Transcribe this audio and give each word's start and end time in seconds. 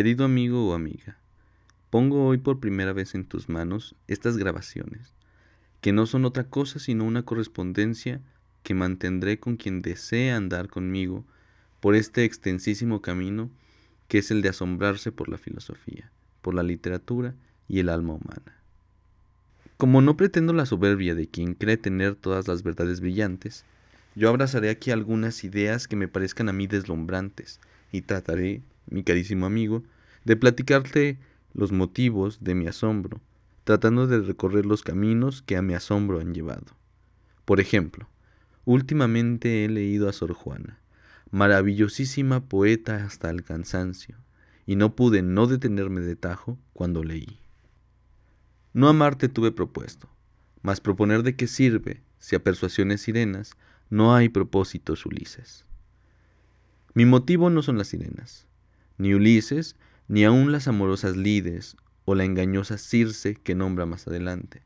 Querido 0.00 0.24
amigo 0.24 0.66
o 0.66 0.72
amiga, 0.72 1.18
pongo 1.90 2.26
hoy 2.26 2.38
por 2.38 2.58
primera 2.58 2.94
vez 2.94 3.14
en 3.14 3.26
tus 3.26 3.50
manos 3.50 3.94
estas 4.08 4.38
grabaciones, 4.38 5.12
que 5.82 5.92
no 5.92 6.06
son 6.06 6.24
otra 6.24 6.44
cosa 6.44 6.78
sino 6.78 7.04
una 7.04 7.22
correspondencia 7.26 8.22
que 8.62 8.72
mantendré 8.72 9.38
con 9.38 9.58
quien 9.58 9.82
desee 9.82 10.32
andar 10.32 10.68
conmigo 10.68 11.26
por 11.80 11.94
este 11.94 12.24
extensísimo 12.24 13.02
camino 13.02 13.50
que 14.08 14.16
es 14.16 14.30
el 14.30 14.40
de 14.40 14.48
asombrarse 14.48 15.12
por 15.12 15.28
la 15.28 15.36
filosofía, 15.36 16.10
por 16.40 16.54
la 16.54 16.62
literatura 16.62 17.34
y 17.68 17.80
el 17.80 17.90
alma 17.90 18.14
humana. 18.14 18.56
Como 19.76 20.00
no 20.00 20.16
pretendo 20.16 20.54
la 20.54 20.64
soberbia 20.64 21.14
de 21.14 21.26
quien 21.26 21.52
cree 21.52 21.76
tener 21.76 22.14
todas 22.14 22.48
las 22.48 22.62
verdades 22.62 23.02
brillantes, 23.02 23.66
yo 24.14 24.30
abrazaré 24.30 24.70
aquí 24.70 24.92
algunas 24.92 25.44
ideas 25.44 25.86
que 25.86 25.96
me 25.96 26.08
parezcan 26.08 26.48
a 26.48 26.54
mí 26.54 26.66
deslumbrantes 26.66 27.60
y 27.92 28.00
trataré, 28.00 28.62
mi 28.88 29.02
carísimo 29.02 29.46
amigo, 29.46 29.82
de 30.24 30.36
platicarte 30.36 31.18
los 31.54 31.72
motivos 31.72 32.42
de 32.42 32.54
mi 32.54 32.66
asombro, 32.66 33.20
tratando 33.64 34.06
de 34.06 34.20
recorrer 34.20 34.66
los 34.66 34.82
caminos 34.82 35.42
que 35.42 35.56
a 35.56 35.62
mi 35.62 35.74
asombro 35.74 36.20
han 36.20 36.34
llevado. 36.34 36.76
Por 37.44 37.60
ejemplo, 37.60 38.08
últimamente 38.64 39.64
he 39.64 39.68
leído 39.68 40.08
a 40.08 40.12
Sor 40.12 40.32
Juana, 40.34 40.78
maravillosísima 41.30 42.40
poeta 42.48 43.04
hasta 43.04 43.30
el 43.30 43.42
cansancio, 43.44 44.16
y 44.66 44.76
no 44.76 44.94
pude 44.94 45.22
no 45.22 45.46
detenerme 45.46 46.00
de 46.00 46.16
tajo 46.16 46.58
cuando 46.72 47.02
leí. 47.02 47.38
No 48.72 48.88
amarte 48.88 49.28
tuve 49.28 49.50
propuesto, 49.50 50.08
mas 50.62 50.80
proponer 50.80 51.22
de 51.22 51.34
qué 51.34 51.46
sirve 51.46 52.02
si 52.18 52.36
a 52.36 52.44
persuasiones 52.44 53.00
sirenas 53.00 53.56
no 53.88 54.14
hay 54.14 54.28
propósitos 54.28 55.04
Ulises. 55.06 55.64
Mi 56.94 57.04
motivo 57.04 57.50
no 57.50 57.62
son 57.62 57.78
las 57.78 57.88
sirenas, 57.88 58.46
ni 59.00 59.14
Ulises, 59.14 59.76
ni 60.08 60.24
aun 60.24 60.52
las 60.52 60.68
amorosas 60.68 61.16
lides 61.16 61.76
o 62.04 62.14
la 62.14 62.24
engañosa 62.24 62.76
Circe 62.76 63.34
que 63.34 63.54
nombra 63.54 63.86
más 63.86 64.06
adelante. 64.06 64.62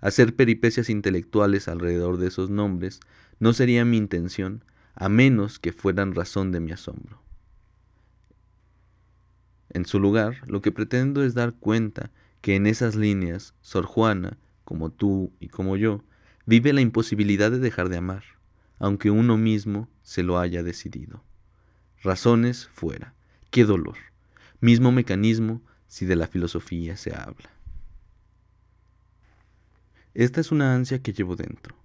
Hacer 0.00 0.36
peripecias 0.36 0.88
intelectuales 0.88 1.66
alrededor 1.66 2.18
de 2.18 2.28
esos 2.28 2.48
nombres 2.48 3.00
no 3.40 3.52
sería 3.52 3.84
mi 3.84 3.96
intención, 3.96 4.64
a 4.94 5.08
menos 5.08 5.58
que 5.58 5.72
fueran 5.72 6.14
razón 6.14 6.52
de 6.52 6.60
mi 6.60 6.70
asombro. 6.70 7.20
En 9.70 9.84
su 9.84 9.98
lugar, 9.98 10.42
lo 10.46 10.60
que 10.60 10.70
pretendo 10.70 11.24
es 11.24 11.34
dar 11.34 11.54
cuenta 11.54 12.12
que 12.40 12.54
en 12.54 12.68
esas 12.68 12.94
líneas, 12.94 13.54
Sor 13.62 13.86
Juana, 13.86 14.38
como 14.64 14.90
tú 14.90 15.32
y 15.40 15.48
como 15.48 15.76
yo, 15.76 16.04
vive 16.46 16.72
la 16.72 16.82
imposibilidad 16.82 17.50
de 17.50 17.58
dejar 17.58 17.88
de 17.88 17.96
amar, 17.96 18.22
aunque 18.78 19.10
uno 19.10 19.36
mismo 19.36 19.88
se 20.02 20.22
lo 20.22 20.38
haya 20.38 20.62
decidido. 20.62 21.24
Razones 22.00 22.68
fuera. 22.68 23.13
Qué 23.54 23.64
dolor. 23.64 23.94
Mismo 24.60 24.90
mecanismo 24.90 25.62
si 25.86 26.06
de 26.06 26.16
la 26.16 26.26
filosofía 26.26 26.96
se 26.96 27.14
habla. 27.14 27.50
Esta 30.12 30.40
es 30.40 30.50
una 30.50 30.74
ansia 30.74 31.00
que 31.00 31.12
llevo 31.12 31.36
dentro. 31.36 31.76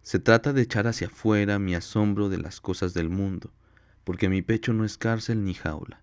Se 0.00 0.18
trata 0.18 0.54
de 0.54 0.62
echar 0.62 0.86
hacia 0.86 1.08
afuera 1.08 1.58
mi 1.58 1.74
asombro 1.74 2.30
de 2.30 2.38
las 2.38 2.62
cosas 2.62 2.94
del 2.94 3.10
mundo, 3.10 3.52
porque 4.02 4.30
mi 4.30 4.40
pecho 4.40 4.72
no 4.72 4.86
es 4.86 4.96
cárcel 4.96 5.44
ni 5.44 5.52
jaula. 5.52 6.02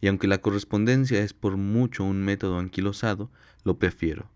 Y 0.00 0.08
aunque 0.08 0.26
la 0.26 0.38
correspondencia 0.38 1.22
es 1.22 1.34
por 1.34 1.58
mucho 1.58 2.02
un 2.02 2.22
método 2.22 2.58
anquilosado, 2.58 3.30
lo 3.62 3.78
prefiero, 3.78 4.30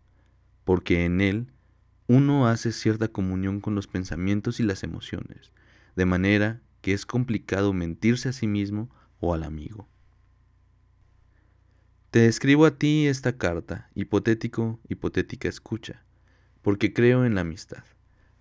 porque 0.65 1.07
en 1.07 1.23
él 1.23 1.47
uno 2.09 2.47
hace 2.47 2.73
cierta 2.73 3.09
comunión 3.09 3.63
con 3.63 3.75
los 3.75 3.87
pensamientos 3.87 4.61
y 4.61 4.65
las 4.65 4.83
emociones, 4.83 5.51
de 5.97 6.05
manera 6.05 6.61
que 6.83 6.93
es 6.93 7.07
complicado 7.07 7.73
mentirse 7.73 8.29
a 8.29 8.35
sí 8.35 8.47
mismo 8.47 8.91
o 9.20 9.33
al 9.33 9.45
amigo. 9.45 9.89
Te 12.14 12.27
escribo 12.27 12.64
a 12.64 12.79
ti 12.79 13.08
esta 13.08 13.36
carta, 13.36 13.91
hipotético, 13.97 14.79
hipotética 14.89 15.48
escucha, 15.48 16.05
porque 16.63 16.92
creo 16.92 17.25
en 17.25 17.35
la 17.35 17.41
amistad, 17.41 17.83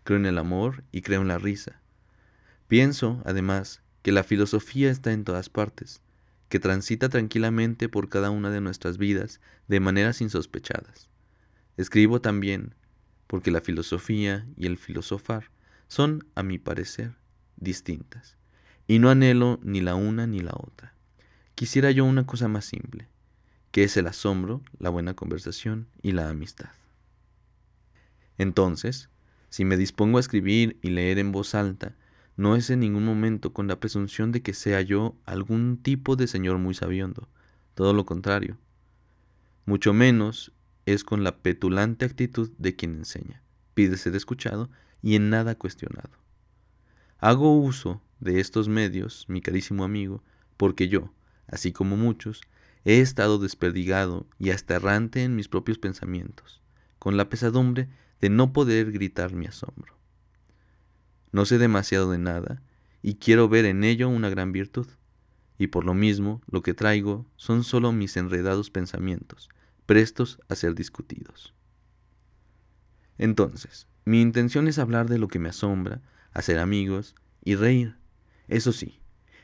creo 0.04 0.20
en 0.20 0.28
el 0.28 0.38
amor 0.38 0.84
y 0.92 1.02
creo 1.02 1.24
en 1.24 1.28
la 1.28 1.40
risa. 1.40 1.82
Pienso, 2.68 3.24
además, 3.26 3.82
que 4.04 4.12
la 4.12 4.24
filosofía 4.24 4.92
está 4.92 5.12
en 5.12 5.24
todas 5.24 5.50
partes, 5.50 6.04
que 6.50 6.60
transita 6.60 7.10
tranquilamente 7.10 7.90
por 7.90 8.10
cada 8.10 8.30
una 8.30 8.52
de 8.52 8.62
nuestras 8.62 9.00
vidas 9.00 9.42
de 9.68 9.80
maneras 9.80 10.22
insospechadas. 10.22 11.10
Escribo 11.76 12.22
también 12.22 12.76
porque 13.26 13.50
la 13.50 13.62
filosofía 13.62 14.46
y 14.56 14.68
el 14.68 14.78
filosofar 14.78 15.50
son, 15.88 16.28
a 16.36 16.44
mi 16.44 16.60
parecer, 16.60 17.16
distintas, 17.58 18.38
y 18.86 19.00
no 19.00 19.10
anhelo 19.10 19.60
ni 19.64 19.82
la 19.82 19.96
una 19.96 20.28
ni 20.28 20.42
la 20.42 20.54
otra. 20.54 20.94
Quisiera 21.56 21.90
yo 21.90 22.06
una 22.06 22.28
cosa 22.28 22.48
más 22.48 22.66
simple, 22.66 23.08
que 23.74 23.84
es 23.84 23.98
el 23.98 24.06
asombro, 24.06 24.62
la 24.78 24.92
buena 24.92 25.16
conversación 25.16 25.88
y 26.04 26.12
la 26.12 26.30
amistad. 26.30 26.70
Entonces, 28.38 29.10
si 29.50 29.66
me 29.66 29.78
dispongo 29.78 30.18
a 30.18 30.20
escribir 30.20 30.78
y 30.84 30.92
leer 30.92 31.18
en 31.18 31.32
voz 31.32 31.56
alta, 31.56 31.96
no 32.38 32.56
es 32.56 32.70
en 32.70 32.82
ningún 32.82 33.04
momento 33.04 33.52
con 33.52 33.68
la 33.68 33.80
presunción 33.80 34.32
de 34.32 34.44
que 34.44 34.54
sea 34.54 34.82
yo 34.82 35.16
algún 35.26 35.78
tipo 35.82 36.16
de 36.16 36.28
señor 36.28 36.60
muy 36.60 36.76
sabiondo, 36.76 37.28
todo 37.74 37.94
lo 37.94 38.06
contrario. 38.06 38.60
Mucho 39.66 39.92
menos 39.92 40.54
es 40.86 41.04
con 41.04 41.24
la 41.24 41.38
petulante 41.38 42.06
actitud 42.06 42.52
de 42.60 42.76
quien 42.76 42.94
enseña, 42.94 43.42
pide 43.74 43.98
ser 43.98 44.16
escuchado 44.16 44.70
y 45.02 45.16
en 45.16 45.32
nada 45.32 45.56
cuestionado. 45.56 46.12
Hago 47.18 47.58
uso 47.58 48.04
de 48.20 48.40
estos 48.40 48.70
medios, 48.70 49.26
mi 49.30 49.42
carísimo 49.42 49.84
amigo, 49.84 50.24
porque 50.58 50.90
yo, 50.90 51.12
así 51.48 51.72
como 51.72 51.98
muchos, 51.98 52.44
he 52.86 53.00
estado 53.00 53.40
desperdigado 53.40 54.28
y 54.40 54.50
hasta 54.52 54.76
errante 54.76 55.24
en 55.24 55.36
mis 55.36 55.48
propios 55.48 55.78
pensamientos, 55.78 56.62
con 57.00 57.18
la 57.18 57.30
pesadumbre 57.30 57.90
de 58.22 58.30
no 58.30 58.54
poder 58.54 58.92
gritar 58.92 59.34
mi 59.34 59.46
asombro. 59.46 59.98
No 61.32 61.46
sé 61.46 61.58
demasiado 61.58 62.12
de 62.12 62.20
nada 62.20 62.62
y 63.02 63.16
quiero 63.16 63.50
ver 63.50 63.66
en 63.66 63.84
ello 63.84 64.10
una 64.10 64.30
gran 64.30 64.52
virtud, 64.52 64.88
y 65.58 65.68
por 65.68 65.86
lo 65.86 65.94
mismo 65.94 66.42
lo 66.48 66.62
que 66.62 66.74
traigo 66.74 67.26
son 67.36 67.64
solo 67.64 67.92
mis 67.92 68.18
enredados 68.18 68.70
pensamientos, 68.70 69.50
prestos 69.86 70.40
a 70.50 70.56
ser 70.56 70.76
discutidos. 70.76 71.54
Entonces, 73.18 73.88
mi 74.06 74.22
intención 74.22 74.68
es 74.68 74.80
hablar 74.80 75.08
de 75.08 75.18
lo 75.18 75.28
que 75.28 75.40
me 75.40 75.50
asombra, 75.50 76.02
hacer 76.32 76.60
amigos 76.60 77.16
y 77.44 77.56
reír, 77.56 77.98
eso 78.48 78.72
sí, 78.72 79.00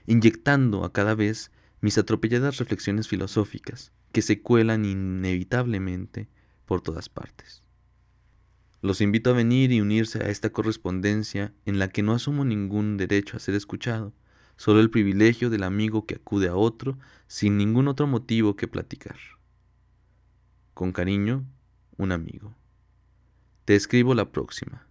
inyectando 0.07 0.83
a 0.83 0.91
cada 0.91 1.15
vez 1.15 1.51
mis 1.81 1.97
atropelladas 1.97 2.57
reflexiones 2.57 3.07
filosóficas 3.07 3.91
que 4.11 4.21
se 4.21 4.41
cuelan 4.41 4.85
inevitablemente 4.85 6.29
por 6.65 6.81
todas 6.81 7.09
partes. 7.09 7.63
Los 8.81 9.01
invito 9.01 9.29
a 9.29 9.33
venir 9.33 9.71
y 9.71 9.81
unirse 9.81 10.23
a 10.23 10.29
esta 10.29 10.51
correspondencia 10.51 11.53
en 11.65 11.79
la 11.79 11.89
que 11.89 12.01
no 12.01 12.13
asumo 12.13 12.45
ningún 12.45 12.97
derecho 12.97 13.35
a 13.35 13.39
ser 13.39 13.55
escuchado, 13.55 14.13
solo 14.55 14.79
el 14.79 14.89
privilegio 14.89 15.49
del 15.49 15.63
amigo 15.63 16.05
que 16.05 16.15
acude 16.15 16.47
a 16.47 16.55
otro 16.55 16.97
sin 17.27 17.57
ningún 17.57 17.87
otro 17.87 18.07
motivo 18.07 18.55
que 18.55 18.67
platicar. 18.67 19.17
Con 20.73 20.91
cariño, 20.91 21.45
un 21.97 22.11
amigo. 22.11 22.55
Te 23.65 23.75
escribo 23.75 24.15
la 24.15 24.31
próxima. 24.31 24.88